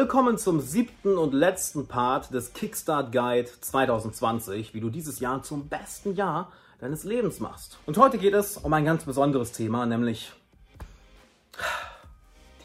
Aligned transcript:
Willkommen 0.00 0.38
zum 0.38 0.60
siebten 0.60 1.18
und 1.18 1.34
letzten 1.34 1.88
Part 1.88 2.32
des 2.32 2.52
Kickstart 2.52 3.10
Guide 3.10 3.48
2020, 3.60 4.72
wie 4.72 4.78
du 4.78 4.90
dieses 4.90 5.18
Jahr 5.18 5.42
zum 5.42 5.66
besten 5.66 6.14
Jahr 6.14 6.52
deines 6.78 7.02
Lebens 7.02 7.40
machst. 7.40 7.78
Und 7.84 7.98
heute 7.98 8.16
geht 8.16 8.32
es 8.32 8.58
um 8.58 8.72
ein 8.74 8.84
ganz 8.84 9.02
besonderes 9.02 9.50
Thema, 9.50 9.86
nämlich 9.86 10.30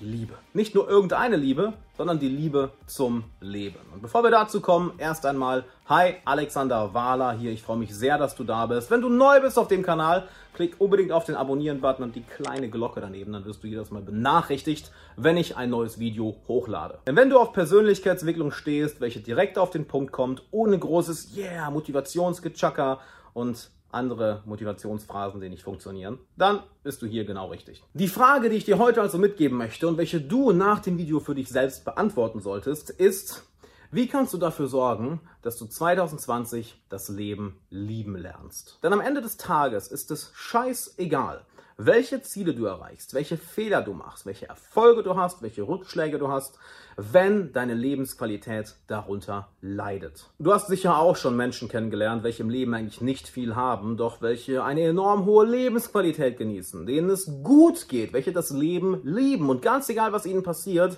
Liebe. 0.04 0.34
Nicht 0.54 0.76
nur 0.76 0.90
irgendeine 0.90 1.36
Liebe, 1.36 1.74
sondern 1.98 2.20
die 2.20 2.28
Liebe 2.28 2.72
zum 2.86 3.24
Leben. 3.40 3.80
Und 3.94 4.02
bevor 4.02 4.24
wir 4.24 4.32
dazu 4.32 4.62
kommen, 4.62 4.94
erst 4.98 5.26
einmal, 5.26 5.64
hi, 5.88 6.16
Alexander 6.26 6.94
Wahler 6.94 7.34
hier. 7.34 7.52
Ich 7.52 7.64
freue 7.64 7.78
mich 7.78 7.96
sehr, 7.96 8.18
dass 8.18 8.36
du 8.36 8.44
da 8.44 8.66
bist. 8.66 8.92
Wenn 8.92 9.02
du 9.02 9.10
neu 9.10 9.42
bist 9.42 9.58
auf 9.58 9.68
dem 9.68 9.84
Kanal, 9.84 10.28
klick 10.54 10.76
unbedingt 10.80 11.12
auf 11.12 11.26
den 11.26 11.36
Abonnieren-Button 11.36 12.04
und 12.04 12.16
die 12.16 12.24
kleine 12.24 12.70
Glocke 12.70 13.02
daneben, 13.02 13.34
dann 13.34 13.46
wirst 13.46 13.64
du 13.64 13.68
jedes 13.68 13.92
Mal 13.92 14.02
benachrichtigt, 14.02 14.92
wenn 15.16 15.38
ich 15.38 15.58
ein 15.58 15.70
neues 15.70 16.00
Video 16.00 16.36
hochlade. 16.48 17.00
Denn 17.08 17.16
wenn 17.16 17.30
du 17.30 17.40
auf 17.40 17.54
Persönlichkeitsentwicklung 17.54 18.52
stehst, 18.52 19.02
welche 19.02 19.22
direkt 19.22 19.58
auf 19.58 19.70
den 19.70 19.88
Punkt 19.88 20.12
kommt, 20.12 20.44
ohne 20.52 20.78
großes 20.78 21.36
Yeah, 21.36 21.72
Motivationsgechacker 21.72 23.00
und 23.34 23.70
andere 23.94 24.44
Motivationsphrasen, 24.46 25.42
die 25.42 25.50
nicht 25.50 25.64
funktionieren, 25.64 26.20
dann 26.38 26.64
bist 26.84 27.02
du 27.02 27.06
hier 27.06 27.26
genau 27.26 27.48
richtig. 27.48 27.84
Die 27.94 28.08
Frage, 28.08 28.50
die 28.50 28.58
ich 28.58 28.66
dir 28.66 28.78
heute 28.78 29.02
also 29.02 29.18
mitgeben 29.18 29.58
möchte 29.58 29.88
und 29.88 29.98
welche 29.98 30.22
du 30.22 30.52
nach 30.52 30.80
dem 30.80 30.98
Video 30.98 31.20
für 31.20 31.36
dich 31.36 31.50
selbst 31.50 31.86
beantworten 31.86 32.40
solltest, 32.40 32.90
ist, 32.90 33.44
wie 33.92 34.08
kannst 34.08 34.34
du 34.34 34.40
dafür 34.40 34.68
sorgen, 34.68 35.22
dass 35.44 35.58
du 35.58 35.66
2020 35.66 36.82
das 36.90 37.10
Leben 37.10 37.60
lieben 37.70 38.16
lernst? 38.16 38.80
Denn 38.82 38.92
am 38.92 39.02
Ende 39.02 39.22
des 39.22 39.38
Tages 39.38 39.88
ist 39.88 40.10
es 40.10 40.32
scheißegal, 40.34 41.46
welche 41.78 42.22
Ziele 42.22 42.54
du 42.54 42.66
erreichst, 42.66 43.14
welche 43.14 43.38
Fehler 43.38 43.82
du 43.82 43.94
machst, 43.94 44.26
welche 44.26 44.48
Erfolge 44.48 45.04
du 45.04 45.16
hast, 45.16 45.42
welche 45.42 45.68
Rückschläge 45.68 46.20
du 46.20 46.30
hast, 46.30 46.58
wenn 46.98 47.52
deine 47.54 47.74
Lebensqualität 47.74 48.76
darunter 48.88 49.50
leidet. 49.62 50.30
Du 50.40 50.54
hast 50.54 50.68
sicher 50.68 50.98
auch 50.98 51.16
schon 51.16 51.36
Menschen 51.36 51.70
kennengelernt, 51.70 52.24
welche 52.24 52.44
im 52.44 52.50
Leben 52.50 52.74
eigentlich 52.74 53.02
nicht 53.02 53.28
viel 53.28 53.56
haben, 53.56 53.98
doch 53.98 54.22
welche 54.22 54.64
eine 54.64 54.82
enorm 54.82 55.26
hohe 55.26 55.46
Lebensqualität 55.46 56.38
genießen, 56.38 56.86
denen 56.86 57.10
es 57.10 57.32
gut 57.44 57.88
geht, 57.88 58.14
welche 58.14 58.32
das 58.32 58.52
Leben 58.52 59.02
lieben 59.04 59.50
und 59.50 59.62
ganz 59.62 59.90
egal, 59.90 60.14
was 60.14 60.26
ihnen 60.26 60.44
passiert, 60.44 60.98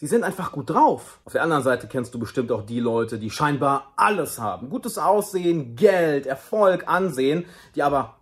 Sie 0.00 0.06
sind 0.06 0.22
einfach 0.22 0.52
gut 0.52 0.70
drauf. 0.70 1.18
Auf 1.24 1.32
der 1.32 1.42
anderen 1.42 1.64
Seite 1.64 1.88
kennst 1.88 2.14
du 2.14 2.20
bestimmt 2.20 2.52
auch 2.52 2.62
die 2.62 2.78
Leute, 2.78 3.18
die 3.18 3.30
scheinbar 3.30 3.94
alles 3.96 4.38
haben. 4.38 4.70
Gutes 4.70 4.96
Aussehen, 4.96 5.74
Geld, 5.74 6.24
Erfolg, 6.24 6.86
Ansehen, 6.86 7.46
die 7.74 7.82
aber 7.82 8.14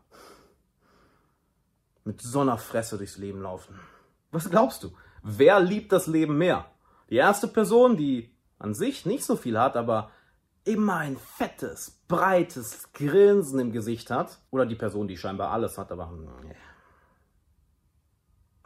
mit 2.06 2.22
so 2.22 2.40
einer 2.40 2.56
Fresse 2.56 2.96
durchs 2.96 3.18
Leben 3.18 3.42
laufen. 3.42 3.78
Was 4.30 4.48
glaubst 4.48 4.82
du? 4.84 4.92
Wer 5.22 5.60
liebt 5.60 5.92
das 5.92 6.06
Leben 6.06 6.38
mehr? 6.38 6.66
Die 7.10 7.16
erste 7.16 7.48
Person, 7.48 7.96
die 7.96 8.30
an 8.58 8.74
sich 8.74 9.06
nicht 9.06 9.24
so 9.24 9.36
viel 9.36 9.58
hat, 9.58 9.76
aber 9.76 10.10
immer 10.64 10.96
ein 10.96 11.16
fettes, 11.16 12.02
breites 12.08 12.92
Grinsen 12.92 13.58
im 13.58 13.72
Gesicht 13.72 14.10
hat. 14.10 14.38
Oder 14.50 14.66
die 14.66 14.74
Person, 14.74 15.08
die 15.08 15.16
scheinbar 15.16 15.50
alles 15.50 15.78
hat, 15.78 15.92
aber 15.92 16.12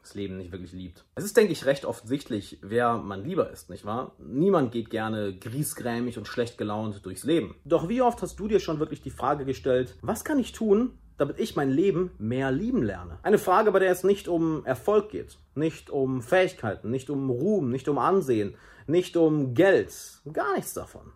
das 0.01 0.15
Leben 0.15 0.37
nicht 0.37 0.53
wirklich 0.53 0.73
liebt. 0.73 1.05
Es 1.15 1.25
ist, 1.25 1.37
denke 1.37 1.53
ich, 1.53 1.67
recht 1.67 1.85
offensichtlich, 1.85 2.59
wer 2.63 2.99
man 2.99 3.23
lieber 3.23 3.51
ist, 3.51 3.71
nicht 3.71 3.85
wahr? 3.85 4.17
Niemand 4.19 4.73
geht 4.73 4.91
gerne 4.91 5.37
griesgrämig 5.37 6.19
und 6.19 6.27
schlecht 6.27 6.59
gelaunt 6.59 7.05
durchs 7.05 7.25
Leben. 7.25 7.55
Doch 7.65 7.89
wie 7.89 8.03
oft 8.03 8.21
hast 8.23 8.39
du 8.41 8.49
dir 8.49 8.61
schon 8.61 8.81
wirklich 8.81 9.03
die 9.03 9.11
Frage 9.11 9.45
gestellt, 9.45 9.97
was 10.01 10.25
kann 10.25 10.39
ich 10.39 10.53
tun, 10.53 10.99
damit 11.21 11.39
ich 11.39 11.55
mein 11.55 11.71
Leben 11.71 12.13
mehr 12.19 12.51
lieben 12.51 12.83
lerne. 12.83 13.19
Eine 13.23 13.39
Frage, 13.39 13.73
bei 13.73 13.79
der 13.79 13.93
es 13.93 14.05
nicht 14.05 14.27
um 14.27 14.65
Erfolg 14.65 15.11
geht, 15.11 15.39
nicht 15.55 15.91
um 15.91 16.23
Fähigkeiten, 16.23 16.91
nicht 16.91 17.11
um 17.11 17.29
Ruhm, 17.29 17.71
nicht 17.71 17.89
um 17.89 17.99
Ansehen, 17.99 18.55
nicht 18.87 19.17
um 19.17 19.55
Geld, 19.55 19.93
gar 20.33 20.55
nichts 20.57 20.73
davon. 20.73 21.13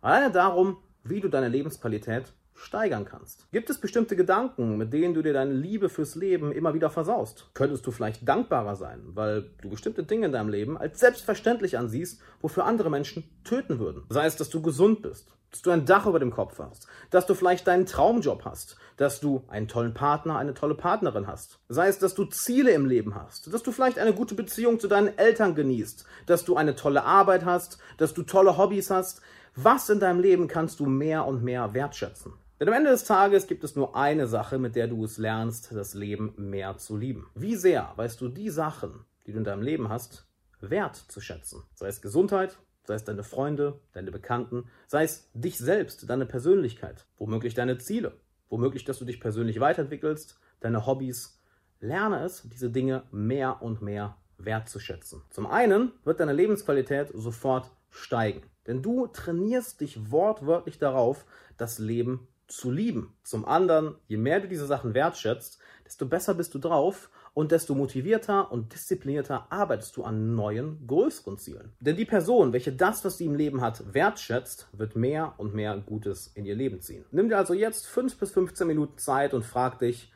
Alleine 0.00 0.30
darum, 0.30 0.76
wie 1.02 1.20
du 1.20 1.28
deine 1.28 1.48
Lebensqualität 1.48 2.32
steigern 2.54 3.04
kannst. 3.04 3.50
Gibt 3.52 3.70
es 3.70 3.78
bestimmte 3.78 4.16
Gedanken, 4.16 4.76
mit 4.76 4.92
denen 4.92 5.14
du 5.14 5.22
dir 5.22 5.32
deine 5.32 5.52
Liebe 5.52 5.88
fürs 5.88 6.14
Leben 6.14 6.52
immer 6.52 6.74
wieder 6.74 6.90
versaust? 6.90 7.50
Könntest 7.54 7.86
du 7.86 7.90
vielleicht 7.90 8.28
dankbarer 8.28 8.76
sein, 8.76 9.00
weil 9.14 9.50
du 9.62 9.70
bestimmte 9.70 10.02
Dinge 10.02 10.26
in 10.26 10.32
deinem 10.32 10.48
Leben 10.48 10.76
als 10.76 11.00
selbstverständlich 11.00 11.78
ansiehst, 11.78 12.20
wofür 12.40 12.64
andere 12.64 12.90
Menschen 12.90 13.24
töten 13.44 13.78
würden? 13.78 14.04
Sei 14.10 14.26
es, 14.26 14.36
dass 14.36 14.50
du 14.50 14.60
gesund 14.60 15.02
bist, 15.02 15.37
dass 15.50 15.62
du 15.62 15.70
ein 15.70 15.86
Dach 15.86 16.06
über 16.06 16.18
dem 16.18 16.30
Kopf 16.30 16.58
hast, 16.58 16.86
dass 17.10 17.26
du 17.26 17.34
vielleicht 17.34 17.66
deinen 17.66 17.86
Traumjob 17.86 18.44
hast, 18.44 18.76
dass 18.96 19.20
du 19.20 19.44
einen 19.48 19.68
tollen 19.68 19.94
Partner, 19.94 20.36
eine 20.36 20.54
tolle 20.54 20.74
Partnerin 20.74 21.26
hast. 21.26 21.60
Sei 21.68 21.88
es, 21.88 21.98
dass 21.98 22.14
du 22.14 22.24
Ziele 22.24 22.72
im 22.72 22.86
Leben 22.86 23.14
hast, 23.14 23.52
dass 23.52 23.62
du 23.62 23.72
vielleicht 23.72 23.98
eine 23.98 24.12
gute 24.12 24.34
Beziehung 24.34 24.78
zu 24.78 24.88
deinen 24.88 25.16
Eltern 25.16 25.54
genießt, 25.54 26.04
dass 26.26 26.44
du 26.44 26.56
eine 26.56 26.74
tolle 26.74 27.04
Arbeit 27.04 27.44
hast, 27.44 27.78
dass 27.96 28.14
du 28.14 28.22
tolle 28.22 28.58
Hobbys 28.58 28.90
hast. 28.90 29.22
Was 29.54 29.88
in 29.88 30.00
deinem 30.00 30.20
Leben 30.20 30.48
kannst 30.48 30.80
du 30.80 30.86
mehr 30.86 31.26
und 31.26 31.42
mehr 31.42 31.74
wertschätzen? 31.74 32.34
Denn 32.60 32.68
am 32.68 32.74
Ende 32.74 32.90
des 32.90 33.04
Tages 33.04 33.46
gibt 33.46 33.62
es 33.62 33.76
nur 33.76 33.96
eine 33.96 34.26
Sache, 34.26 34.58
mit 34.58 34.74
der 34.74 34.88
du 34.88 35.04
es 35.04 35.16
lernst, 35.16 35.70
das 35.72 35.94
Leben 35.94 36.34
mehr 36.36 36.76
zu 36.76 36.96
lieben. 36.96 37.30
Wie 37.34 37.54
sehr 37.54 37.92
weißt 37.96 38.20
du 38.20 38.28
die 38.28 38.50
Sachen, 38.50 39.04
die 39.26 39.32
du 39.32 39.38
in 39.38 39.44
deinem 39.44 39.62
Leben 39.62 39.88
hast, 39.88 40.26
wert 40.60 40.96
zu 40.96 41.20
schätzen? 41.20 41.62
Sei 41.74 41.86
es 41.86 42.02
Gesundheit, 42.02 42.58
sei 42.88 42.94
es 42.94 43.04
deine 43.04 43.22
Freunde, 43.22 43.78
deine 43.92 44.10
Bekannten, 44.10 44.64
sei 44.86 45.04
es 45.04 45.30
dich 45.34 45.58
selbst, 45.58 46.08
deine 46.08 46.26
Persönlichkeit, 46.26 47.06
womöglich 47.18 47.54
deine 47.54 47.78
Ziele, 47.78 48.16
womöglich, 48.48 48.84
dass 48.84 48.98
du 48.98 49.04
dich 49.04 49.20
persönlich 49.20 49.60
weiterentwickelst, 49.60 50.40
deine 50.60 50.86
Hobbys. 50.86 51.38
Lerne 51.80 52.24
es, 52.24 52.48
diese 52.48 52.70
Dinge 52.70 53.04
mehr 53.12 53.62
und 53.62 53.82
mehr 53.82 54.16
wertzuschätzen. 54.38 55.22
Zum 55.30 55.46
einen 55.46 55.92
wird 56.02 56.18
deine 56.18 56.32
Lebensqualität 56.32 57.10
sofort 57.14 57.70
steigen, 57.90 58.42
denn 58.66 58.82
du 58.82 59.06
trainierst 59.06 59.80
dich 59.80 60.10
wortwörtlich 60.10 60.78
darauf, 60.78 61.26
das 61.56 61.78
Leben 61.78 62.26
zu 62.48 62.70
lieben. 62.70 63.14
Zum 63.22 63.44
anderen, 63.44 63.96
je 64.08 64.16
mehr 64.16 64.40
du 64.40 64.48
diese 64.48 64.66
Sachen 64.66 64.94
wertschätzt, 64.94 65.60
desto 65.84 66.06
besser 66.06 66.34
bist 66.34 66.54
du 66.54 66.58
drauf 66.58 67.10
und 67.38 67.52
desto 67.52 67.76
motivierter 67.76 68.50
und 68.50 68.74
disziplinierter 68.74 69.46
arbeitest 69.52 69.96
du 69.96 70.02
an 70.02 70.34
neuen, 70.34 70.84
größeren 70.88 71.38
Zielen. 71.38 71.70
Denn 71.78 71.94
die 71.94 72.04
Person, 72.04 72.52
welche 72.52 72.72
das, 72.72 73.04
was 73.04 73.16
sie 73.16 73.26
im 73.26 73.36
Leben 73.36 73.60
hat, 73.60 73.94
wertschätzt, 73.94 74.66
wird 74.72 74.96
mehr 74.96 75.34
und 75.36 75.54
mehr 75.54 75.80
Gutes 75.86 76.32
in 76.34 76.44
ihr 76.44 76.56
Leben 76.56 76.80
ziehen. 76.80 77.04
Nimm 77.12 77.28
dir 77.28 77.38
also 77.38 77.54
jetzt 77.54 77.86
5 77.86 78.18
bis 78.18 78.32
15 78.32 78.66
Minuten 78.66 78.98
Zeit 78.98 79.34
und 79.34 79.44
frag 79.44 79.78
dich, 79.78 80.12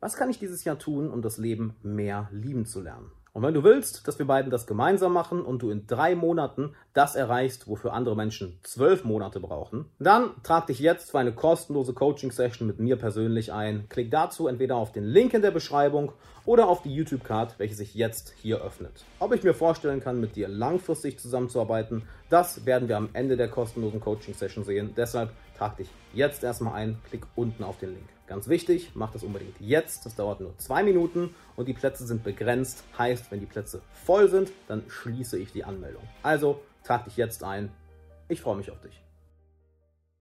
was 0.00 0.16
kann 0.16 0.30
ich 0.30 0.40
dieses 0.40 0.64
Jahr 0.64 0.76
tun, 0.76 1.12
um 1.12 1.22
das 1.22 1.38
Leben 1.38 1.76
mehr 1.84 2.28
lieben 2.32 2.66
zu 2.66 2.80
lernen? 2.80 3.12
Und 3.34 3.42
wenn 3.42 3.52
du 3.52 3.64
willst, 3.64 4.06
dass 4.06 4.20
wir 4.20 4.26
beiden 4.28 4.52
das 4.52 4.64
gemeinsam 4.64 5.12
machen 5.12 5.44
und 5.44 5.60
du 5.60 5.70
in 5.70 5.88
drei 5.88 6.14
Monaten 6.14 6.76
das 6.92 7.16
erreichst, 7.16 7.66
wofür 7.66 7.92
andere 7.92 8.14
Menschen 8.14 8.60
zwölf 8.62 9.02
Monate 9.02 9.40
brauchen, 9.40 9.86
dann 9.98 10.30
trag 10.44 10.68
dich 10.68 10.78
jetzt 10.78 11.10
für 11.10 11.18
eine 11.18 11.32
kostenlose 11.32 11.94
Coaching-Session 11.94 12.64
mit 12.64 12.78
mir 12.78 12.94
persönlich 12.94 13.52
ein. 13.52 13.86
Klick 13.88 14.12
dazu 14.12 14.46
entweder 14.46 14.76
auf 14.76 14.92
den 14.92 15.02
Link 15.02 15.34
in 15.34 15.42
der 15.42 15.50
Beschreibung 15.50 16.12
oder 16.44 16.68
auf 16.68 16.82
die 16.82 16.94
YouTube-Card, 16.94 17.58
welche 17.58 17.74
sich 17.74 17.96
jetzt 17.96 18.32
hier 18.40 18.62
öffnet. 18.62 19.04
Ob 19.18 19.34
ich 19.34 19.42
mir 19.42 19.52
vorstellen 19.54 19.98
kann, 19.98 20.20
mit 20.20 20.36
dir 20.36 20.46
langfristig 20.46 21.18
zusammenzuarbeiten, 21.18 22.04
das 22.30 22.66
werden 22.66 22.86
wir 22.86 22.96
am 22.96 23.08
Ende 23.14 23.36
der 23.36 23.48
kostenlosen 23.48 23.98
Coaching-Session 23.98 24.62
sehen. 24.62 24.94
Deshalb 24.96 25.30
trag 25.58 25.76
dich 25.76 25.88
jetzt 26.12 26.44
erstmal 26.44 26.74
ein, 26.74 26.98
klick 27.08 27.26
unten 27.34 27.64
auf 27.64 27.78
den 27.78 27.94
Link. 27.94 28.13
Ganz 28.26 28.48
wichtig, 28.48 28.92
mach 28.94 29.12
das 29.12 29.22
unbedingt 29.22 29.60
jetzt. 29.60 30.06
Das 30.06 30.14
dauert 30.14 30.40
nur 30.40 30.56
zwei 30.58 30.82
Minuten 30.82 31.34
und 31.56 31.68
die 31.68 31.74
Plätze 31.74 32.06
sind 32.06 32.24
begrenzt. 32.24 32.82
Heißt, 32.98 33.30
wenn 33.30 33.40
die 33.40 33.46
Plätze 33.46 33.82
voll 34.04 34.30
sind, 34.30 34.50
dann 34.66 34.82
schließe 34.88 35.38
ich 35.38 35.52
die 35.52 35.64
Anmeldung. 35.64 36.02
Also 36.22 36.60
trag 36.84 37.04
dich 37.04 37.16
jetzt 37.16 37.44
ein. 37.44 37.70
Ich 38.28 38.40
freue 38.40 38.56
mich 38.56 38.70
auf 38.70 38.80
dich. 38.80 38.98